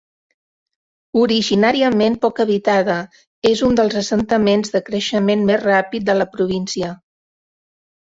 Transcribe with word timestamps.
Originàriament 1.23 2.15
poc 2.23 2.39
habitada, 2.43 2.95
és 3.49 3.61
un 3.67 3.77
dels 3.79 3.97
assentaments 4.01 4.73
de 4.77 4.81
creixement 4.87 5.45
més 5.51 5.61
ràpid 5.67 6.09
de 6.09 6.17
la 6.21 6.27
província. 6.33 6.91